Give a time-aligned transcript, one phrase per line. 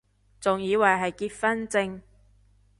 [0.39, 2.01] 仲以為係結婚証